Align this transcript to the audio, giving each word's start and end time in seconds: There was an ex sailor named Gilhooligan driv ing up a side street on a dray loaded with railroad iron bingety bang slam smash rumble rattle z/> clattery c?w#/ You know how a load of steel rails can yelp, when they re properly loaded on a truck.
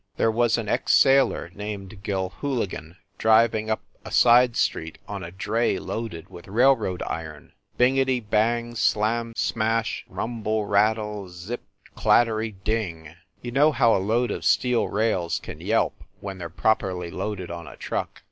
There 0.17 0.31
was 0.31 0.57
an 0.57 0.67
ex 0.67 0.93
sailor 0.93 1.51
named 1.53 2.01
Gilhooligan 2.01 2.95
driv 3.19 3.53
ing 3.53 3.69
up 3.69 3.83
a 4.03 4.09
side 4.11 4.55
street 4.55 4.97
on 5.07 5.23
a 5.23 5.29
dray 5.29 5.77
loaded 5.77 6.27
with 6.27 6.47
railroad 6.47 7.03
iron 7.05 7.53
bingety 7.77 8.19
bang 8.19 8.73
slam 8.73 9.33
smash 9.35 10.03
rumble 10.09 10.65
rattle 10.65 11.29
z/> 11.29 11.57
clattery 11.95 12.49
c?w#/ 12.65 13.13
You 13.43 13.51
know 13.51 13.71
how 13.71 13.95
a 13.95 14.01
load 14.01 14.31
of 14.31 14.43
steel 14.43 14.87
rails 14.87 15.37
can 15.37 15.61
yelp, 15.61 16.03
when 16.19 16.39
they 16.39 16.45
re 16.47 16.51
properly 16.51 17.11
loaded 17.11 17.51
on 17.51 17.67
a 17.67 17.77
truck. 17.77 18.19